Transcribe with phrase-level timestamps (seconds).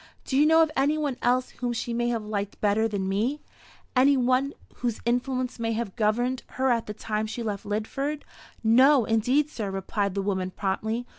[0.25, 3.39] Do you know of any one else whom she may have liked better than me
[3.95, 8.23] any one whose influence may have governed her at the time she left Lidford?"
[8.63, 11.05] "No, indeed, sir," replied the woman, promptly.